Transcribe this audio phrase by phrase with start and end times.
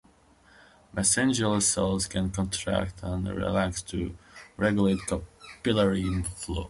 [0.95, 4.17] Mesangial cells can contract and relax to
[4.57, 6.59] regulate capillary flow.